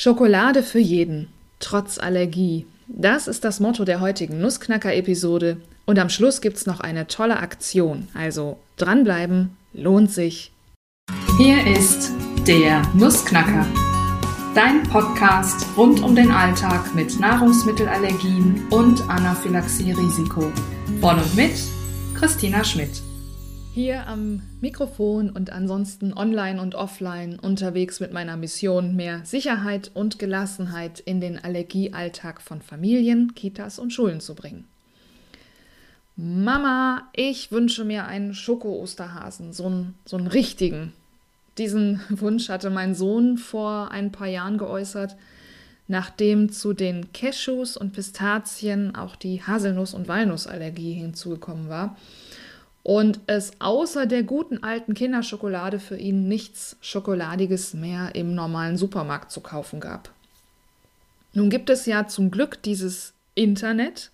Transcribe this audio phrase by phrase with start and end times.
[0.00, 1.26] Schokolade für jeden,
[1.58, 2.66] trotz Allergie.
[2.86, 5.56] Das ist das Motto der heutigen Nussknacker-Episode.
[5.86, 8.06] Und am Schluss gibt's noch eine tolle Aktion.
[8.14, 10.52] Also dranbleiben, lohnt sich.
[11.36, 12.12] Hier ist
[12.46, 13.66] der Nussknacker.
[14.54, 20.52] Dein Podcast rund um den Alltag mit Nahrungsmittelallergien und Anaphylaxie-Risiko.
[21.00, 21.54] Von und mit
[22.14, 23.02] Christina Schmidt.
[23.78, 30.18] Hier am Mikrofon und ansonsten online und offline unterwegs mit meiner Mission, mehr Sicherheit und
[30.18, 34.64] Gelassenheit in den Allergiealltag von Familien, Kitas und Schulen zu bringen.
[36.16, 40.92] Mama, ich wünsche mir einen Schoko-Osterhasen, so einen, so einen richtigen.
[41.56, 45.14] Diesen Wunsch hatte mein Sohn vor ein paar Jahren geäußert,
[45.86, 51.96] nachdem zu den Cashews und Pistazien auch die Haselnuss- und Walnussallergie hinzugekommen war
[52.88, 59.30] und es außer der guten alten Kinderschokolade für ihn nichts Schokoladiges mehr im normalen Supermarkt
[59.30, 60.10] zu kaufen gab.
[61.34, 64.10] Nun gibt es ja zum Glück dieses Internet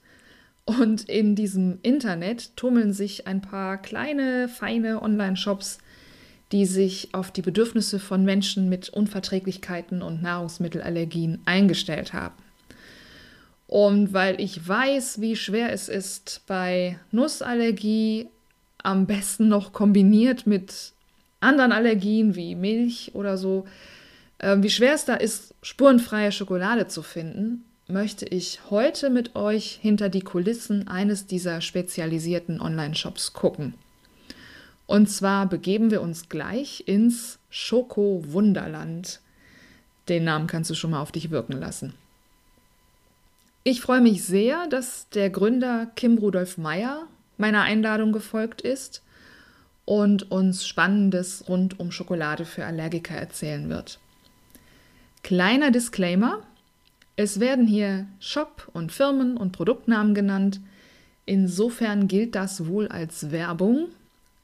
[0.64, 5.78] und in diesem Internet tummeln sich ein paar kleine, feine Online-Shops,
[6.50, 12.34] die sich auf die Bedürfnisse von Menschen mit Unverträglichkeiten und Nahrungsmittelallergien eingestellt haben.
[13.68, 18.30] Und weil ich weiß, wie schwer es ist, bei Nussallergie
[18.84, 20.92] am besten noch kombiniert mit
[21.40, 23.66] anderen Allergien wie Milch oder so,
[24.38, 29.78] äh, wie schwer es da ist, spurenfreie Schokolade zu finden, möchte ich heute mit euch
[29.80, 33.74] hinter die Kulissen eines dieser spezialisierten Online-Shops gucken.
[34.86, 39.20] Und zwar begeben wir uns gleich ins Schoko-Wunderland.
[40.08, 41.94] Den Namen kannst du schon mal auf dich wirken lassen.
[43.62, 49.02] Ich freue mich sehr, dass der Gründer Kim Rudolf Meyer meiner Einladung gefolgt ist
[49.84, 53.98] und uns Spannendes rund um Schokolade für Allergiker erzählen wird.
[55.22, 56.42] Kleiner Disclaimer,
[57.16, 60.60] es werden hier Shop und Firmen und Produktnamen genannt.
[61.26, 63.88] Insofern gilt das wohl als Werbung,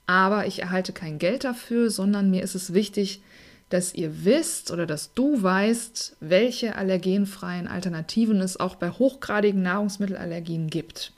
[0.07, 3.23] aber ich erhalte kein Geld dafür, sondern mir ist es wichtig,
[3.69, 10.69] dass ihr wisst oder dass du weißt, welche allergenfreien Alternativen es auch bei hochgradigen Nahrungsmittelallergien
[10.69, 11.13] gibt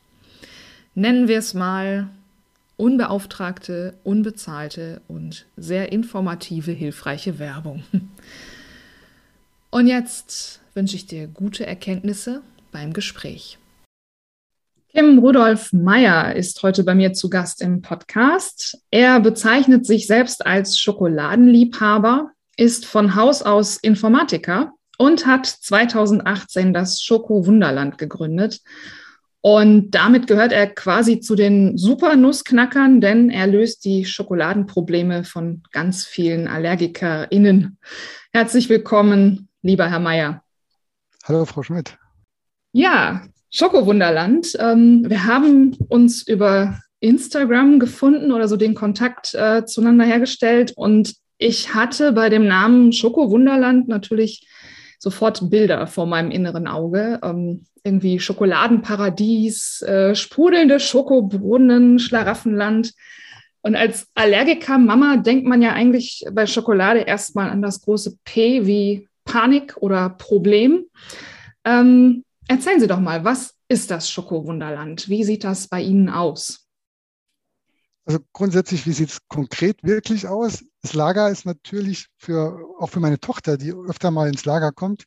[0.94, 2.08] nennen wir es mal,
[2.76, 7.84] unbeauftragte, unbezahlte und sehr informative, hilfreiche Werbung.
[9.70, 12.42] Und jetzt wünsche ich dir gute Erkenntnisse
[12.72, 13.58] beim Gespräch.
[14.90, 18.78] Kim Rudolf Meyer ist heute bei mir zu Gast im Podcast.
[18.90, 27.00] Er bezeichnet sich selbst als Schokoladenliebhaber, ist von Haus aus Informatiker und hat 2018 das
[27.00, 28.60] Schoko Wunderland gegründet
[29.42, 36.04] und damit gehört er quasi zu den Super-Nussknackern, denn er löst die Schokoladenprobleme von ganz
[36.04, 37.76] vielen AllergikerInnen.
[38.32, 40.44] Herzlich willkommen, lieber Herr Mayer.
[41.24, 41.98] Hallo, Frau Schmidt.
[42.70, 44.56] Ja, Schokowunderland.
[44.60, 51.16] Ähm, wir haben uns über Instagram gefunden oder so den Kontakt äh, zueinander hergestellt und
[51.36, 54.46] ich hatte bei dem Namen Schokowunderland natürlich
[55.02, 57.18] sofort Bilder vor meinem inneren Auge.
[57.24, 62.92] Ähm, irgendwie Schokoladenparadies, äh, sprudelnde Schokobrunnen, Schlaraffenland.
[63.62, 69.08] Und als Allergiker-Mama denkt man ja eigentlich bei Schokolade erstmal an das große P wie
[69.24, 70.84] Panik oder Problem.
[71.64, 75.08] Ähm, erzählen Sie doch mal, was ist das Schokowunderland?
[75.08, 76.61] Wie sieht das bei Ihnen aus?
[78.04, 80.64] Also grundsätzlich, wie sieht es konkret wirklich aus?
[80.82, 85.04] Das Lager ist natürlich für, auch für meine Tochter, die öfter mal ins Lager kommt,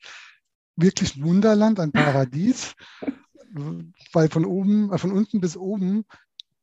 [0.78, 2.73] wirklich ein Wunderland, ein Paradies,
[4.13, 6.06] weil von oben, äh, von unten bis oben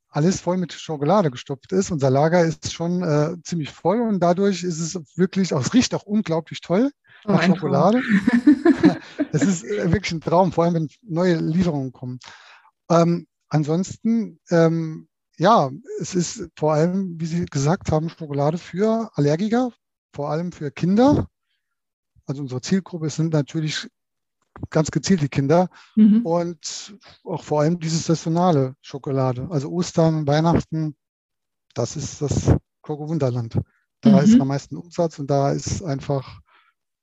[0.09, 1.91] alles voll mit Schokolade gestopft ist.
[1.91, 5.95] Unser Lager ist schon äh, ziemlich voll und dadurch ist es wirklich, auch, es riecht
[5.95, 6.91] auch unglaublich toll
[7.25, 8.03] oh, nach Schokolade.
[9.33, 12.19] Es ist äh, wirklich ein Traum, vor allem wenn neue Lieferungen kommen.
[12.91, 15.71] Ähm, ansonsten, ähm, ja,
[16.01, 19.73] es ist vor allem, wie Sie gesagt haben, Schokolade für Allergiker,
[20.13, 21.29] vor allem für Kinder.
[22.27, 23.89] Also unsere Zielgruppe sind natürlich
[24.71, 26.25] ganz gezielt die Kinder mhm.
[26.25, 29.49] und auch vor allem dieses saisonale Schokolade.
[29.51, 30.95] Also Ostern, Weihnachten,
[31.75, 33.59] das ist das Koko Wunderland.
[34.01, 34.19] Da mhm.
[34.19, 36.41] ist am meisten Umsatz und da ist einfach,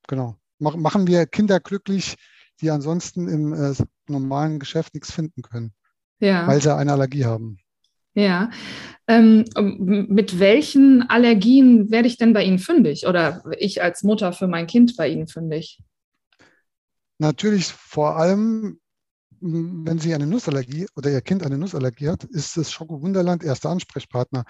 [0.07, 2.15] genau, machen wir Kinder glücklich,
[2.61, 3.73] die ansonsten im äh,
[4.07, 5.73] normalen Geschäft nichts finden können,
[6.19, 6.45] ja.
[6.45, 7.57] weil sie eine Allergie haben.
[8.19, 8.49] Ja.
[9.07, 14.47] Ähm, mit welchen Allergien werde ich denn bei Ihnen fündig oder ich als Mutter für
[14.47, 15.81] mein Kind bei Ihnen fündig?
[17.17, 18.79] Natürlich vor allem,
[19.39, 23.69] wenn Sie eine Nussallergie oder Ihr Kind eine Nussallergie hat, ist das Schoko Wunderland erster
[23.69, 24.43] Ansprechpartner.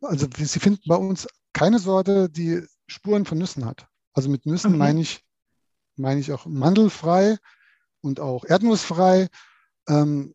[0.00, 3.86] Also Sie finden bei uns keine Sorte, die Spuren von Nüssen hat.
[4.14, 4.78] Also mit Nüssen okay.
[4.78, 5.20] meine ich
[5.96, 7.36] meine ich auch mandelfrei
[8.00, 9.28] und auch erdnussfrei.
[9.88, 10.34] Ähm,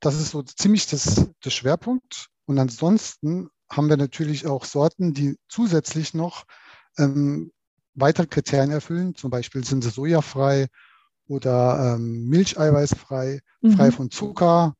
[0.00, 2.28] das ist so ziemlich das, das Schwerpunkt.
[2.46, 6.44] Und ansonsten haben wir natürlich auch Sorten, die zusätzlich noch
[6.98, 7.52] ähm,
[7.94, 9.14] weitere Kriterien erfüllen.
[9.14, 10.66] Zum Beispiel sind sie sojafrei
[11.28, 13.72] oder ähm, milcheiweißfrei, mhm.
[13.72, 14.74] frei von Zucker,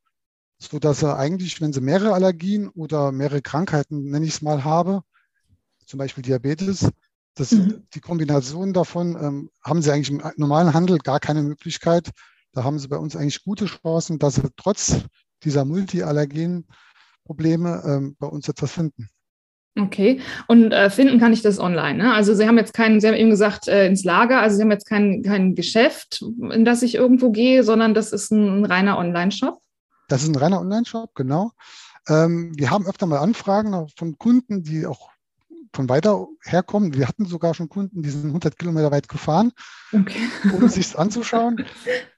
[0.58, 4.64] so dass er eigentlich, wenn sie mehrere Allergien oder mehrere Krankheiten, nenne ich es mal,
[4.64, 5.02] habe,
[5.86, 6.88] zum Beispiel Diabetes,
[7.34, 7.86] das, mhm.
[7.94, 12.10] die Kombination davon ähm, haben sie eigentlich im normalen Handel gar keine Möglichkeit.
[12.52, 15.02] Da haben sie bei uns eigentlich gute Chancen, dass sie trotz
[15.44, 19.08] dieser Multiallergen-Probleme ähm, bei uns etwas finden.
[19.78, 21.98] Okay, und äh, finden kann ich das online.
[21.98, 22.12] Ne?
[22.12, 24.72] Also Sie haben jetzt keinen, Sie haben eben gesagt, äh, ins Lager, also Sie haben
[24.72, 28.98] jetzt kein, kein Geschäft, in das ich irgendwo gehe, sondern das ist ein, ein reiner
[28.98, 29.60] Online-Shop.
[30.08, 31.52] Das ist ein reiner Online-Shop, genau.
[32.08, 35.10] Ähm, wir haben öfter mal Anfragen von Kunden, die auch
[35.72, 36.94] von weiter herkommen.
[36.94, 39.52] Wir hatten sogar schon Kunden, die sind 100 Kilometer weit gefahren,
[39.92, 40.20] okay.
[40.52, 41.64] um sich es anzuschauen.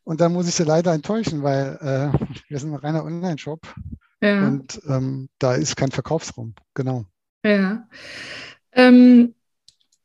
[0.04, 3.60] Und da muss ich sie leider enttäuschen, weil äh, wir sind ein reiner Online-Shop
[4.20, 4.46] ja.
[4.46, 6.54] und ähm, da ist kein Verkaufsraum.
[6.74, 7.04] Genau.
[7.44, 7.88] Ja.
[8.72, 9.34] Ähm,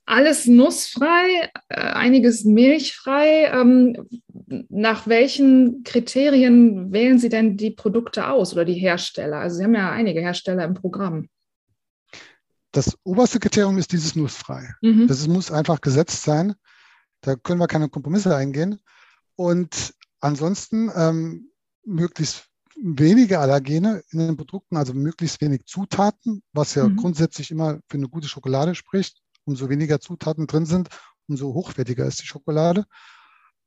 [0.06, 3.52] alles nussfrei, äh, einiges milchfrei.
[3.54, 4.08] Ähm,
[4.70, 9.40] nach welchen Kriterien wählen Sie denn die Produkte aus oder die Hersteller?
[9.40, 11.28] Also Sie haben ja einige Hersteller im Programm.
[12.72, 14.74] Das oberste Kriterium ist dieses nussfrei.
[14.82, 15.08] Mhm.
[15.08, 16.56] Das muss einfach gesetzt sein.
[17.22, 18.80] Da können wir keine Kompromisse eingehen.
[19.36, 21.52] Und ansonsten ähm,
[21.86, 22.46] möglichst
[22.82, 26.98] wenige Allergene in den Produkten, also möglichst wenig Zutaten, was ja mhm.
[26.98, 29.22] grundsätzlich immer für eine gute Schokolade spricht.
[29.46, 30.90] Umso weniger Zutaten drin sind,
[31.28, 32.86] umso hochwertiger ist die Schokolade.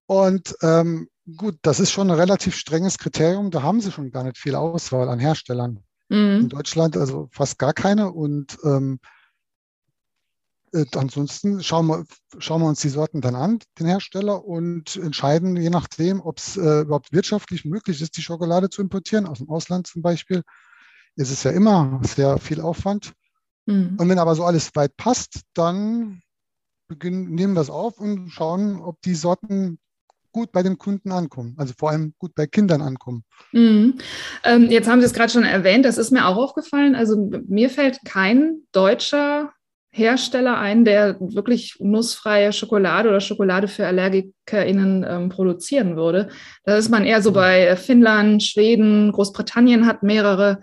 [0.06, 3.50] Und ähm, gut, das ist schon ein relativ strenges Kriterium.
[3.50, 5.82] Da haben sie schon gar nicht viel Auswahl an Herstellern.
[6.10, 6.40] Mhm.
[6.42, 8.12] In Deutschland also fast gar keine.
[8.12, 8.98] Und ähm,
[10.72, 12.04] äh, ansonsten schauen wir,
[12.38, 16.56] schauen wir uns die Sorten dann an, den Hersteller, und entscheiden, je nachdem, ob es
[16.56, 20.42] äh, überhaupt wirtschaftlich möglich ist, die Schokolade zu importieren, aus dem Ausland zum Beispiel.
[21.16, 23.12] Ist es ja immer sehr viel Aufwand.
[23.66, 23.96] Mhm.
[23.98, 26.22] Und wenn aber so alles weit passt, dann
[26.88, 29.78] beginnen, nehmen wir es auf und schauen, ob die Sorten
[30.32, 33.24] gut bei den Kunden ankommen, also vor allem gut bei Kindern ankommen.
[33.52, 33.98] Mhm.
[34.44, 36.94] Ähm, jetzt haben Sie es gerade schon erwähnt, das ist mir auch aufgefallen.
[36.94, 39.52] Also mir fällt kein deutscher
[39.92, 46.28] Hersteller ein, der wirklich nussfreie Schokolade oder Schokolade für AllergikerInnen ähm, produzieren würde.
[46.64, 50.60] Da ist man eher so bei Finnland, Schweden, Großbritannien hat mehrere.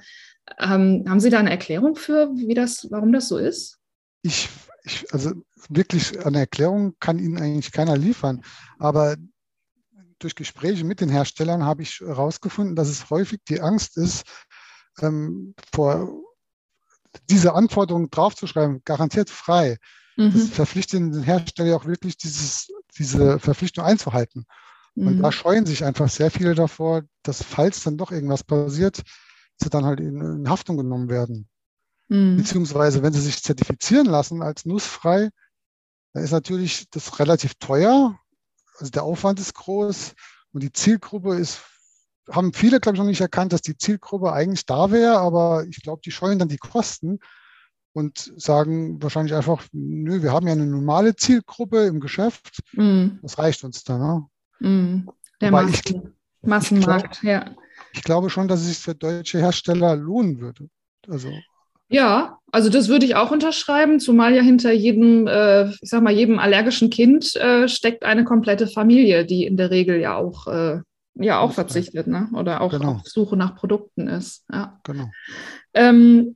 [0.59, 3.79] Ähm, haben Sie da eine Erklärung für, wie das, warum das so ist?
[4.21, 4.47] Ich,
[4.85, 5.33] ich, also
[5.67, 8.41] wirklich eine Erklärung kann Ihnen eigentlich keiner liefern.
[8.79, 9.17] Aber
[10.19, 14.23] durch Gespräche mit den Herstellern habe ich herausgefunden, dass es häufig die Angst ist,
[15.01, 16.09] ähm, vor
[17.29, 19.77] diese Anforderungen draufzuschreiben, garantiert frei.
[20.15, 20.33] Mhm.
[20.33, 24.45] Das verpflichtet den Hersteller auch wirklich, dieses, diese Verpflichtung einzuhalten.
[24.95, 25.07] Mhm.
[25.07, 29.03] Und da scheuen sich einfach sehr viele davor, dass falls dann doch irgendwas passiert,
[29.57, 31.47] sie dann halt in, in Haftung genommen werden.
[32.09, 32.37] Mhm.
[32.37, 35.29] Beziehungsweise, wenn sie sich zertifizieren lassen als nussfrei,
[36.13, 38.19] dann ist natürlich das relativ teuer.
[38.77, 40.13] Also der Aufwand ist groß
[40.53, 41.61] und die Zielgruppe ist
[42.29, 45.81] haben viele, glaube ich, noch nicht erkannt, dass die Zielgruppe eigentlich da wäre, aber ich
[45.81, 47.19] glaube, die scheuen dann die Kosten
[47.93, 52.59] und sagen wahrscheinlich einfach, nö, wir haben ja eine normale Zielgruppe im Geschäft.
[52.73, 53.19] Mm.
[53.21, 54.27] Das reicht uns dann.
[54.59, 54.69] Ne?
[54.69, 55.09] Mm.
[55.41, 57.55] Der Massen, ich, Massenmarkt, ich glaub, ja.
[57.93, 60.69] Ich glaube schon, dass es sich für deutsche Hersteller lohnen würde.
[61.07, 61.31] Also
[61.89, 66.13] ja, also das würde ich auch unterschreiben, zumal ja hinter jedem, äh, ich sag mal,
[66.13, 70.79] jedem allergischen Kind äh, steckt eine komplette Familie, die in der Regel ja auch äh,
[71.19, 72.29] ja auch verzichtet, ne?
[72.33, 72.93] Oder auch genau.
[72.93, 74.45] auf Suche nach Produkten ist.
[74.51, 75.09] Ja, genau.
[75.73, 76.35] Ähm,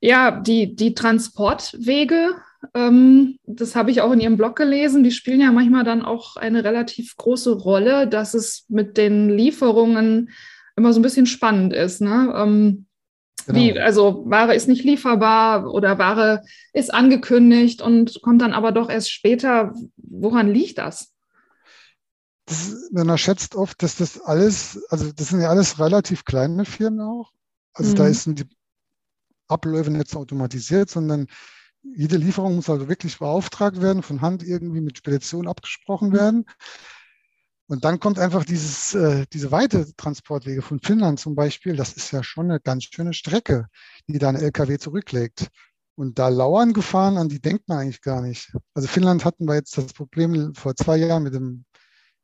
[0.00, 2.34] ja, die, die Transportwege,
[2.74, 6.36] ähm, das habe ich auch in Ihrem Blog gelesen, die spielen ja manchmal dann auch
[6.36, 10.30] eine relativ große Rolle, dass es mit den Lieferungen
[10.76, 12.00] immer so ein bisschen spannend ist.
[12.00, 12.32] Ne?
[12.36, 12.86] Ähm,
[13.52, 13.74] genau.
[13.74, 16.42] wie, also Ware ist nicht lieferbar oder Ware
[16.72, 19.74] ist angekündigt und kommt dann aber doch erst später.
[19.96, 21.14] Woran liegt das?
[22.50, 27.00] das, man erschätzt oft, dass das alles, also das sind ja alles relativ kleine Firmen
[27.00, 27.32] auch.
[27.72, 27.96] Also mhm.
[27.96, 28.48] da sind die
[29.48, 31.28] Abläufe nicht so automatisiert, sondern
[31.82, 36.14] jede Lieferung muss also wirklich beauftragt werden, von Hand irgendwie mit Spedition abgesprochen mhm.
[36.14, 36.46] werden.
[37.70, 41.76] Und dann kommt einfach dieses, äh, diese weite Transportwege von Finnland zum Beispiel.
[41.76, 43.68] Das ist ja schon eine ganz schöne Strecke,
[44.08, 45.46] die da ein LKW zurücklegt.
[45.94, 48.52] Und da lauern Gefahren an, die denkt man eigentlich gar nicht.
[48.74, 51.64] Also Finnland hatten wir jetzt das Problem vor zwei Jahren mit dem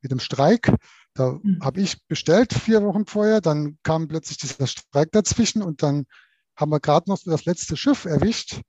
[0.03, 0.75] mit dem Streik.
[1.15, 1.61] Da mhm.
[1.63, 6.07] habe ich bestellt vier Wochen vorher, dann kam plötzlich dieser Streik dazwischen und dann
[6.57, 8.63] haben wir gerade noch das letzte Schiff erwischt.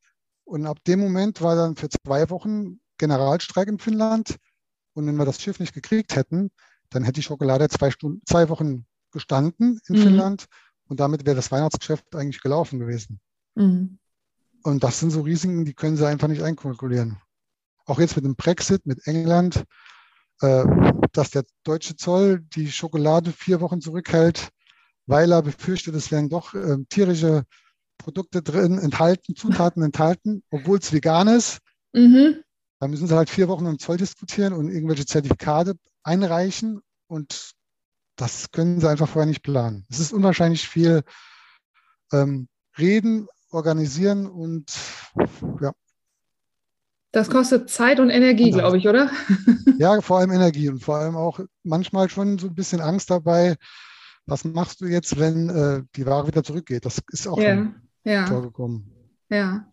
[0.43, 4.37] Und ab dem Moment war dann für zwei Wochen Generalstreik in Finnland.
[4.97, 6.49] Und wenn wir das Schiff nicht gekriegt hätten,
[6.89, 10.01] dann hätte die Schokolade zwei, Stunden, zwei Wochen gestanden in Mhm.
[10.01, 10.45] Finnland
[10.87, 13.19] und damit wäre das Weihnachtsgeschäft eigentlich gelaufen gewesen.
[13.53, 13.99] Mhm.
[14.63, 17.17] Und das sind so Risiken, die können sie einfach nicht einkalkulieren.
[17.85, 19.65] Auch jetzt mit dem Brexit, mit England,
[20.41, 20.65] äh,
[21.13, 24.49] dass der deutsche Zoll die Schokolade vier Wochen zurückhält,
[25.05, 27.43] weil er befürchtet, es wären doch äh, tierische
[27.99, 31.59] Produkte drin, enthalten, Zutaten enthalten, obwohl es vegan ist.
[31.93, 32.43] Mhm.
[32.79, 37.51] Da müssen sie halt vier Wochen im Zoll diskutieren und irgendwelche Zertifikate einreichen und
[38.15, 39.85] das können sie einfach vorher nicht planen.
[39.89, 41.03] Es ist unwahrscheinlich viel
[42.11, 44.71] ähm, reden, organisieren und
[45.61, 45.71] ja,
[47.11, 48.57] Das kostet Zeit und Energie, Genau.
[48.57, 49.09] glaube ich, oder?
[49.79, 53.55] ja, vor allem Energie und vor allem auch manchmal schon so ein bisschen Angst dabei.
[54.25, 56.85] Was machst du jetzt, wenn äh, die Ware wieder zurückgeht?
[56.85, 58.91] Das ist auch Ja, ja, vorgekommen.
[59.29, 59.71] ja.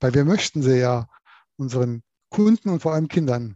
[0.00, 1.08] Weil wir möchten sie ja
[1.56, 3.54] unseren Kunden und vor allem Kindern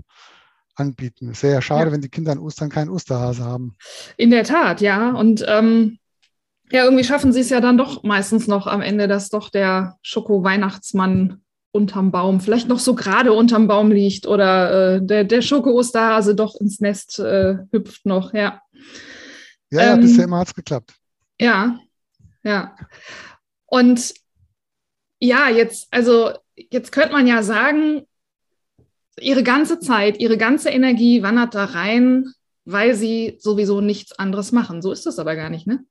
[0.74, 1.30] anbieten.
[1.30, 1.92] Es wäre ja schade, Ja.
[1.92, 3.76] wenn die Kinder an Ostern keinen Osterhase haben.
[4.16, 5.10] In der Tat, ja.
[5.12, 5.98] Und ähm,
[6.70, 9.96] ja, irgendwie schaffen sie es ja dann doch meistens noch am Ende, dass doch der
[10.02, 16.34] Schoko-Weihnachtsmann unterm Baum, vielleicht noch so gerade unterm Baum liegt oder äh, der, der Schoko-Osterhase
[16.34, 18.60] doch ins Nest äh, hüpft noch, ja.
[19.70, 20.94] Ja, ja, Ähm, bisher immer hat es geklappt.
[21.40, 21.78] Ja,
[22.42, 22.74] ja.
[23.66, 24.14] Und
[25.20, 28.02] ja, jetzt, also jetzt könnte man ja sagen,
[29.18, 32.32] ihre ganze Zeit, ihre ganze Energie wandert da rein,
[32.64, 34.82] weil sie sowieso nichts anderes machen.
[34.82, 35.84] So ist das aber gar nicht, ne?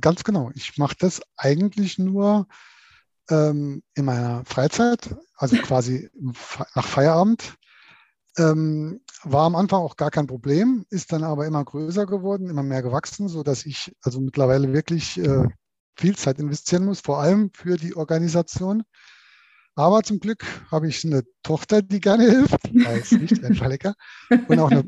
[0.00, 0.50] Ganz genau.
[0.54, 2.46] Ich mache das eigentlich nur
[3.28, 6.10] ähm, in meiner Freizeit, also quasi
[6.74, 7.54] nach Feierabend.
[8.38, 12.62] Ähm, war am Anfang auch gar kein Problem, ist dann aber immer größer geworden, immer
[12.62, 15.48] mehr gewachsen, sodass ich also mittlerweile wirklich äh,
[15.96, 18.84] viel Zeit investieren muss, vor allem für die Organisation.
[19.74, 23.94] Aber zum Glück habe ich eine Tochter, die gerne hilft, als Nicht-Einfalliger,
[24.48, 24.84] und auch eine,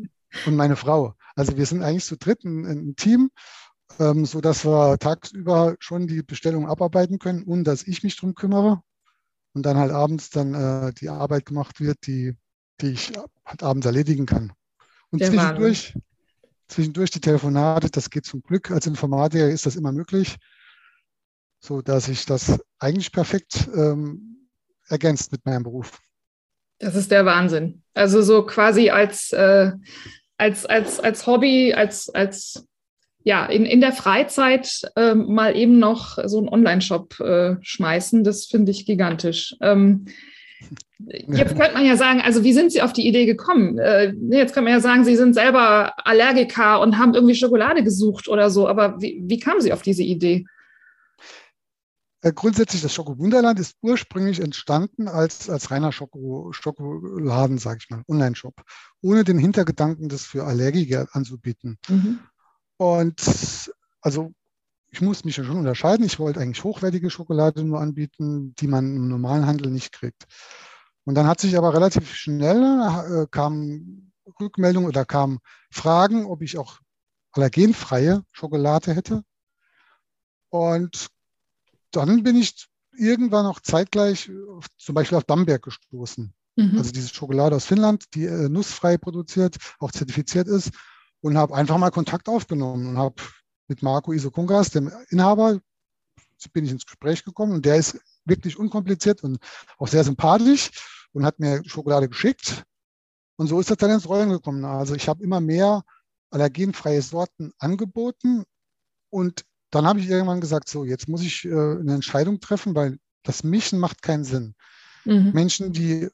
[0.47, 1.15] und meine Frau.
[1.35, 3.31] Also wir sind eigentlich zu dritt ein, ein Team,
[3.99, 8.35] ähm, so dass wir tagsüber schon die Bestellung abarbeiten können und dass ich mich drum
[8.35, 8.83] kümmere
[9.55, 12.37] und dann halt abends dann äh, die Arbeit gemacht wird, die,
[12.81, 13.13] die ich
[13.45, 14.53] halt abends erledigen kann.
[15.11, 15.95] Und Der zwischendurch,
[16.69, 18.71] zwischendurch die Telefonate, das geht zum Glück.
[18.71, 20.37] Als Informatiker ist das immer möglich,
[21.61, 24.32] so dass ich das eigentlich perfekt ähm,
[24.93, 25.99] ergänzt mit meinem Beruf.
[26.79, 27.83] Das ist der Wahnsinn.
[27.95, 29.73] Also so quasi als, äh,
[30.37, 32.67] als, als, als Hobby, als, als
[33.25, 38.47] ja, in, in der Freizeit äh, mal eben noch so einen Online-Shop äh, schmeißen, das
[38.47, 39.55] finde ich gigantisch.
[39.61, 40.07] Ähm,
[40.99, 43.79] jetzt könnte man ja sagen, also wie sind Sie auf die Idee gekommen?
[43.79, 48.29] Äh, jetzt könnte man ja sagen, Sie sind selber Allergiker und haben irgendwie Schokolade gesucht
[48.29, 50.45] oder so, aber wie, wie kamen Sie auf diese Idee?
[52.23, 58.03] Äh, Grundsätzlich, das Schoko-Wunderland ist ursprünglich entstanden als, als reiner Schoko, Schokoladen, sage ich mal,
[58.09, 58.63] Online-Shop,
[59.03, 61.79] ohne den Hintergedanken, das für Allergiker anzubieten.
[61.89, 62.21] Mhm.
[62.79, 64.33] Und also
[64.91, 66.05] ich muss mich ja schon unterscheiden.
[66.05, 70.25] Ich wollte eigentlich hochwertige Schokolade nur anbieten, die man im normalen Handel nicht kriegt.
[71.05, 75.39] Und dann hat sich aber relativ schnell äh, kam Rückmeldung oder kamen
[75.71, 76.79] Fragen, ob ich auch
[77.33, 79.25] allergenfreie Schokolade hätte.
[80.51, 81.09] Und
[81.93, 86.33] dann bin ich irgendwann auch zeitgleich auf, zum Beispiel auf Bamberg gestoßen.
[86.57, 86.79] Mhm.
[86.79, 90.71] Also diese Schokolade aus Finnland, die äh, nussfrei produziert, auch zertifiziert ist
[91.21, 93.17] und habe einfach mal Kontakt aufgenommen und habe
[93.69, 95.61] mit Marco Isokungas, dem Inhaber,
[96.53, 99.39] bin ich ins Gespräch gekommen und der ist wirklich unkompliziert und
[99.79, 100.71] auch sehr sympathisch
[101.13, 102.65] und hat mir Schokolade geschickt.
[103.37, 104.65] Und so ist das dann ins Rollen gekommen.
[104.65, 105.85] Also ich habe immer mehr
[106.31, 108.45] allergenfreie Sorten angeboten
[109.11, 112.99] und dann habe ich irgendwann gesagt, so, jetzt muss ich äh, eine Entscheidung treffen, weil
[113.23, 114.55] das Mischen macht keinen Sinn.
[115.05, 115.33] Mhm.
[115.33, 116.09] Menschen, die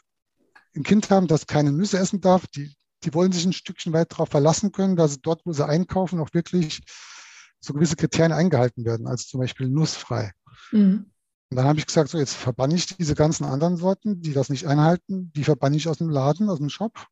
[0.76, 2.74] ein Kind haben, das keine Nüsse essen darf, die,
[3.04, 6.32] die wollen sich ein Stückchen weit darauf verlassen können, dass dort, wo sie einkaufen, auch
[6.32, 6.80] wirklich
[7.60, 10.32] so gewisse Kriterien eingehalten werden, als zum Beispiel nussfrei.
[10.70, 11.10] Mhm.
[11.50, 14.50] Und dann habe ich gesagt, so jetzt verbanne ich diese ganzen anderen Sorten, die das
[14.50, 17.06] nicht einhalten, die verbanne ich aus dem Laden, aus dem Shop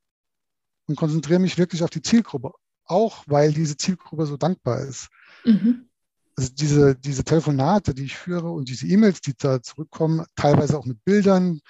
[0.87, 2.53] und konzentriere mich wirklich auf die Zielgruppe.
[2.85, 5.09] Auch weil diese Zielgruppe so dankbar ist.
[5.45, 5.89] Mhm.
[6.37, 10.85] Also diese, diese Telefonate, die ich führe und diese E-Mails, die da zurückkommen, teilweise auch
[10.85, 11.61] mit Bildern,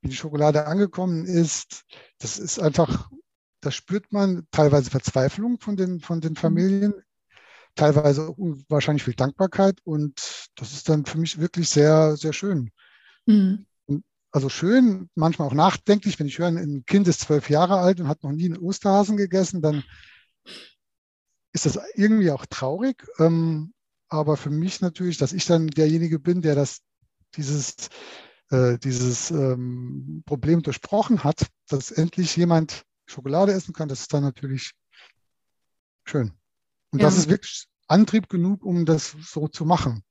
[0.00, 1.84] wie die Schokolade angekommen ist,
[2.18, 3.10] das ist einfach,
[3.60, 6.94] da spürt man teilweise Verzweiflung von den, von den Familien,
[7.74, 8.36] teilweise auch
[8.68, 12.70] wahrscheinlich viel Dankbarkeit und das ist dann für mich wirklich sehr, sehr schön.
[13.26, 13.66] Mhm.
[14.30, 18.08] Also schön, manchmal auch nachdenklich, wenn ich höre, ein Kind ist zwölf Jahre alt und
[18.08, 19.82] hat noch nie einen Osterhasen gegessen, dann
[21.52, 23.02] ist das irgendwie auch traurig.
[23.18, 23.72] Ähm,
[24.08, 26.80] aber für mich natürlich, dass ich dann derjenige bin, der das,
[27.36, 27.74] dieses,
[28.50, 34.22] äh, dieses ähm, Problem durchbrochen hat, dass endlich jemand Schokolade essen kann, das ist dann
[34.22, 34.72] natürlich
[36.04, 36.32] schön.
[36.92, 37.06] Und Ja.
[37.06, 40.02] das ist wirklich Antrieb genug, um das so zu machen.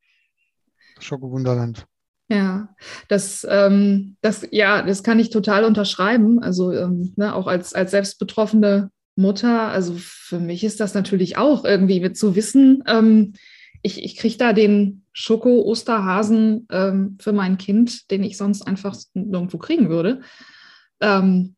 [0.99, 1.85] Schokowunderland.
[2.27, 2.75] Ja,
[3.07, 6.41] das, ähm, das, ja, das kann ich total unterschreiben.
[6.41, 11.37] Also ähm, ne, auch als, als selbst betroffene Mutter, also für mich ist das natürlich
[11.37, 13.33] auch irgendwie mit zu wissen, ähm,
[13.85, 19.59] ich, ich kriege da den Schoko-Osterhasen ähm, für mein Kind, den ich sonst einfach nirgendwo
[19.59, 20.21] kriegen würde.
[20.99, 21.55] Ähm,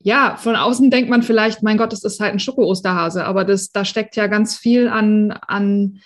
[0.00, 3.70] ja, von außen denkt man vielleicht, mein Gott, das ist halt ein Schoko-Osterhase, aber das,
[3.70, 6.00] da steckt ja ganz viel an, an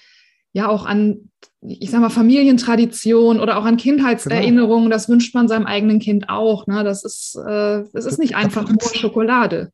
[0.52, 1.30] ja auch an,
[1.62, 4.90] ich sag mal, Familientradition oder auch an Kindheitserinnerungen.
[4.90, 6.66] Das wünscht man seinem eigenen Kind auch.
[6.66, 6.84] Ne?
[6.84, 9.72] Das ist, äh, das ist nicht einfach nur Schokolade.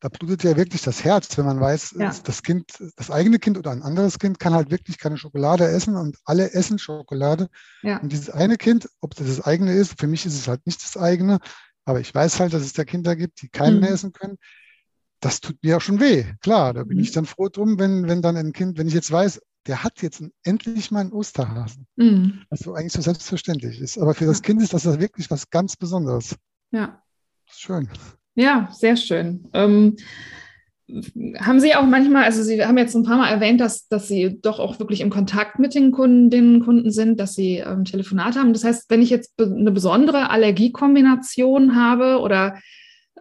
[0.00, 2.12] Da blutet ja wirklich das Herz, wenn man weiß, Ja.
[2.22, 5.96] das Kind, das eigene Kind oder ein anderes Kind kann halt wirklich keine Schokolade essen
[5.96, 7.48] und alle essen Schokolade.
[7.82, 10.64] Ja, Und dieses eine Kind, ob das das eigene ist, für mich ist es halt
[10.66, 11.38] nicht das eigene,
[11.84, 13.80] aber ich weiß halt, dass es da Kinder gibt, die keinen Mhm.
[13.80, 14.38] mehr essen können.
[15.20, 16.24] Das tut mir auch schon weh.
[16.42, 17.02] Klar, da bin Mhm.
[17.02, 20.00] ich dann froh drum, wenn, wenn dann ein Kind, wenn ich jetzt weiß, der hat
[20.00, 22.44] jetzt endlich mal einen Osterhasen, Mhm.
[22.50, 23.98] was so eigentlich so selbstverständlich ist.
[23.98, 26.36] Aber für das Kind ist das ja wirklich was ganz Besonderes.
[26.70, 27.02] ja.
[27.50, 27.88] Schön.
[28.38, 29.48] Ja, sehr schön.
[29.52, 29.96] Ähm,
[31.40, 34.38] haben Sie auch manchmal, also Sie haben jetzt ein paar Mal erwähnt, dass, dass Sie
[34.40, 38.38] doch auch wirklich im Kontakt mit den Kundinnen und Kunden sind, dass Sie ähm, Telefonate
[38.38, 38.52] haben.
[38.52, 42.60] Das heißt, wenn ich jetzt be eine besondere Allergiekombination habe oder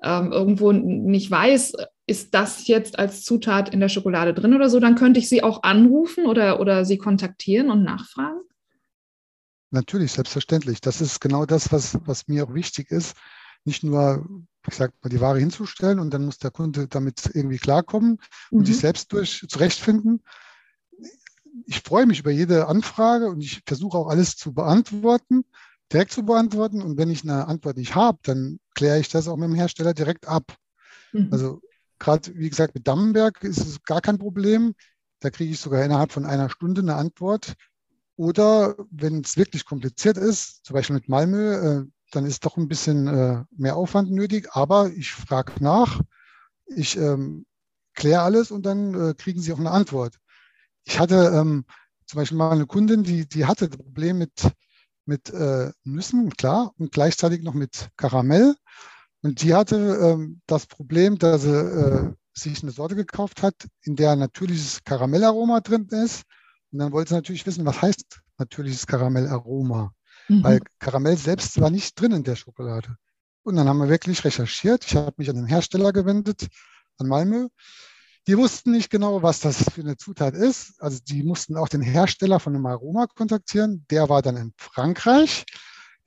[0.03, 1.73] ähm, irgendwo nicht weiß,
[2.05, 5.41] ist das jetzt als Zutat in der Schokolade drin oder so, dann könnte ich Sie
[5.41, 8.41] auch anrufen oder, oder Sie kontaktieren und nachfragen.
[9.71, 10.79] Natürlich, selbstverständlich.
[10.79, 13.17] Das ist genau das, was, was mir auch wichtig ist.
[13.65, 14.25] Nicht nur,
[14.67, 18.19] ich sag mal, die Ware hinzustellen und dann muss der Kunde damit irgendwie klarkommen
[18.51, 18.81] und sich Mhm.
[18.81, 20.21] selbst durch zurechtfinden.
[21.65, 25.43] Ich freue mich über jede Anfrage und ich versuche auch alles zu beantworten,
[25.91, 26.81] direkt zu beantworten.
[26.81, 29.93] Und wenn ich eine Antwort nicht habe, dann kläre ich das auch mit dem Hersteller
[29.93, 30.55] direkt ab.
[31.13, 31.27] Mhm.
[31.31, 31.61] Also
[31.99, 34.75] gerade, wie gesagt, mit Dammenberg ist es gar kein Problem.
[35.19, 37.55] Da kriege ich sogar innerhalb von einer Stunde eine Antwort.
[38.15, 42.67] Oder wenn es wirklich kompliziert ist, zum Beispiel mit Malmö, äh, dann ist doch ein
[42.67, 44.49] bisschen äh, mehr Aufwand nötig.
[44.51, 46.01] Aber ich frage nach,
[46.67, 47.45] ich ähm,
[47.93, 50.17] kläre alles und dann äh, kriegen Sie auch eine Antwort.
[50.85, 51.65] Ich hatte ähm,
[52.05, 54.49] zum Beispiel mal eine Kundin, die, die hatte das Problem mit,
[55.05, 58.55] mit äh, Nüssen, klar, und gleichzeitig noch mit Karamell.
[59.21, 63.95] Und die hatte ähm, das Problem, dass sie äh, sich eine Sorte gekauft hat, in
[63.95, 66.23] der natürliches Karamellaroma drin ist.
[66.71, 69.93] Und dann wollte sie natürlich wissen, was heißt natürliches Karamellaroma?
[70.27, 70.43] Mhm.
[70.43, 72.97] Weil Karamell selbst war nicht drin in der Schokolade.
[73.43, 74.85] Und dann haben wir wirklich recherchiert.
[74.85, 76.47] Ich habe mich an den Hersteller gewendet,
[76.97, 77.47] an Malmö.
[78.27, 80.81] Die wussten nicht genau, was das für eine Zutat ist.
[80.81, 83.85] Also die mussten auch den Hersteller von dem Aroma kontaktieren.
[83.89, 85.45] Der war dann in Frankreich.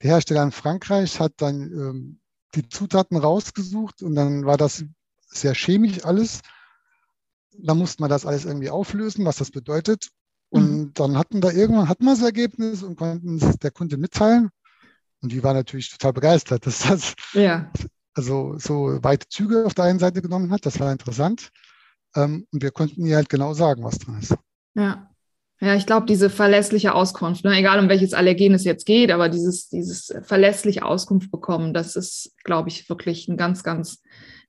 [0.03, 2.19] Der Hersteller in Frankreich hat dann ähm,
[2.53, 4.83] die Zutaten rausgesucht und dann war das
[5.27, 6.41] sehr chemisch alles.
[7.57, 10.09] Da musste man das alles irgendwie auflösen, was das bedeutet.
[10.51, 10.91] Und Mhm.
[10.93, 14.49] dann hatten da irgendwann hatten wir das Ergebnis und konnten es der Kunde mitteilen.
[15.21, 17.71] Und die war natürlich total begeistert, dass das ja.
[18.13, 20.65] also so weite Züge auf der einen Seite genommen hat.
[20.65, 21.49] Das war interessant.
[22.15, 24.35] Ähm, und wir konnten ihr halt genau sagen, was drin ist.
[24.75, 25.07] Ja.
[25.63, 29.29] Ja, ich glaube, diese verlässliche Auskunft, ne, egal um welches Allergen es jetzt geht, aber
[29.29, 34.01] dieses, dieses verlässliche Auskunft bekommen, das ist, glaube ich, wirklich eine ganz, ganz,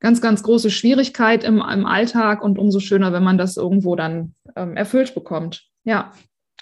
[0.03, 4.35] ganz, ganz große Schwierigkeit im, im Alltag und umso schöner, wenn man das irgendwo dann
[4.57, 5.62] ähm, erfüllt bekommt.
[5.85, 6.12] Ja.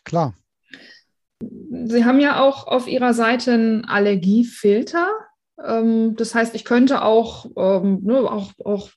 [0.04, 0.34] Klar.
[1.42, 5.08] Sie haben ja auch auf Ihrer Seite einen Allergiefilter.
[5.64, 8.90] Ähm, das heißt, ich könnte auch, ähm, ne, auch, auch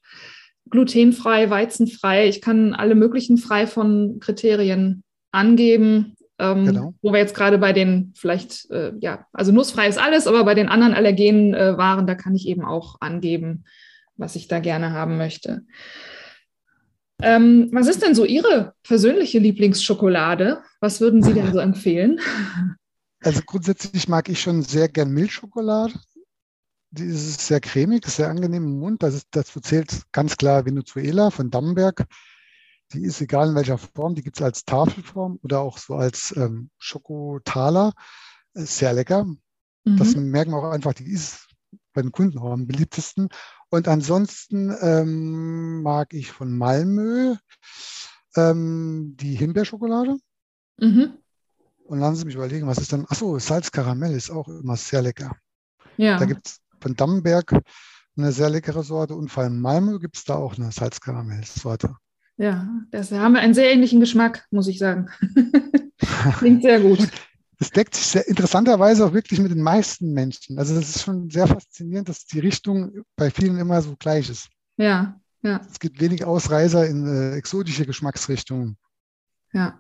[0.70, 6.16] glutenfrei, weizenfrei, ich kann alle möglichen frei von Kriterien angeben.
[6.38, 6.94] Ähm, Genau.
[7.02, 10.56] Wo wir jetzt gerade bei den vielleicht, äh, ja, also nussfrei ist alles, aber bei
[10.56, 13.64] den anderen allergenen äh, Waren, da kann ich eben auch angeben,
[14.18, 15.66] was ich da gerne haben möchte.
[17.22, 20.62] Ähm, was ist denn so Ihre persönliche Lieblingsschokolade?
[20.82, 22.20] Was würden Sie denn so empfehlen?
[23.22, 25.94] Also grundsätzlich mag ich schon sehr gern Milchschokolade.
[26.92, 29.02] Die ist sehr cremig, sehr angenehm im Mund.
[29.02, 32.06] Das ist, dazu zählt ganz klar Venezuela von Dammenberg.
[32.92, 36.36] Die ist egal in welcher Form, die gibt es als Tafelform oder auch so als
[36.36, 37.94] ähm, Schokotaler.
[38.54, 39.26] Ist sehr lecker.
[39.86, 40.30] Das Mhm.
[40.30, 41.48] merken wir auch einfach, die ist
[41.94, 43.30] bei den Kunden auch am beliebtesten.
[43.74, 47.34] Und ansonsten ähm, mag ich von Malmö
[48.36, 50.16] ähm, die Himbeerschokolade.
[50.78, 51.18] Mhm.
[51.86, 53.08] Und lassen Sie mich überlegen, was ist denn?
[53.10, 55.36] Achso, Salzkaramell ist auch immer sehr lecker.
[55.98, 56.20] Ja.
[56.20, 57.52] Da gibt es von Dammenberg
[58.16, 61.96] eine sehr leckere Sorte und vor allem Malmö gibt es da auch eine Salzkaramell-Sorte.
[62.38, 65.10] Ja, das haben wir einen sehr ähnlichen Geschmack, muss ich sagen.
[66.38, 67.00] Klingt sehr gut.
[67.60, 70.58] Das deckt sich sehr interessanterweise auch wirklich mit den meisten Menschen.
[70.58, 74.50] Also das ist schon sehr faszinierend, dass die Richtung bei vielen immer so gleich ist.
[74.78, 75.62] Ja, ja.
[75.70, 78.78] Es gibt wenig Ausreißer in äh, exotische Geschmacksrichtungen.
[79.54, 79.80] Ja.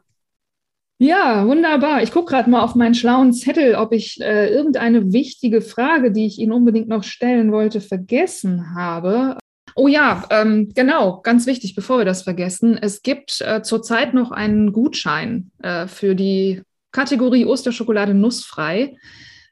[0.99, 2.03] Ja, wunderbar.
[2.03, 6.25] Ich gucke gerade mal auf meinen schlauen Zettel, ob ich äh, irgendeine wichtige Frage, die
[6.25, 9.37] ich Ihnen unbedingt noch stellen wollte, vergessen habe.
[9.75, 12.77] Oh ja, ähm, genau, ganz wichtig, bevor wir das vergessen.
[12.77, 16.61] Es gibt äh, zurzeit noch einen Gutschein äh, für die
[16.93, 18.95] Kategorie Osterschokolade nussfrei.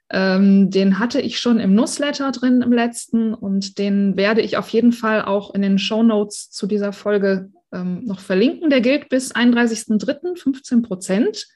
[0.10, 4.70] Ähm, den hatte ich schon im Newsletter drin im letzten und den werde ich auf
[4.70, 8.70] jeden Fall auch in den Show Notes zu dieser Folge ähm, noch verlinken.
[8.70, 10.38] Der gilt bis 31.03.
[10.38, 11.48] 15 Prozent.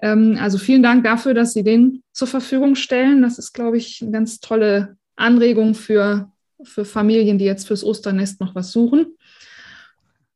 [0.00, 3.22] Ähm, also vielen Dank dafür, dass Sie den zur Verfügung stellen.
[3.22, 6.30] Das ist, glaube ich, eine ganz tolle Anregung für,
[6.62, 9.16] für Familien, die jetzt fürs Osternest noch was suchen.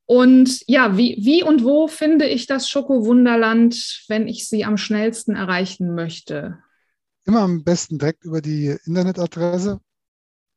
[0.06, 5.34] Und ja, wie, wie und wo finde ich das Schoko-Wunderland, wenn ich sie am schnellsten
[5.34, 6.58] erreichen möchte?
[7.24, 9.80] Immer am besten direkt über die Internetadresse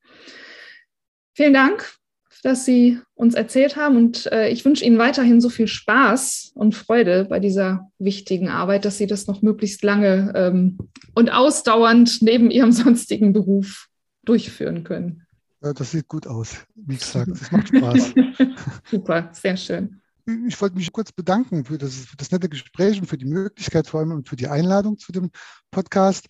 [1.36, 1.99] Vielen Dank
[2.43, 3.97] dass Sie uns erzählt haben.
[3.97, 8.86] Und äh, ich wünsche Ihnen weiterhin so viel Spaß und Freude bei dieser wichtigen Arbeit,
[8.86, 10.78] dass Sie das noch möglichst lange ähm,
[11.15, 13.88] und ausdauernd neben Ihrem sonstigen Beruf
[14.23, 15.25] durchführen können.
[15.62, 16.65] Ja, das sieht gut aus.
[16.75, 18.13] Wie gesagt, das macht Spaß.
[18.89, 20.02] Super, sehr schön.
[20.47, 23.88] Ich wollte mich kurz bedanken für das, für das nette Gespräch und für die Möglichkeit
[23.88, 25.32] vor allem und für die Einladung zu dem
[25.71, 26.28] Podcast.